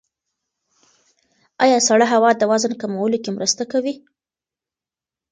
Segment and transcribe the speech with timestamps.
[1.63, 3.93] ایا سړه هوا د وزن کمولو کې مرسته کوي؟